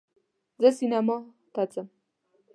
[0.61, 1.17] زه سینما
[1.53, 1.87] ته ځم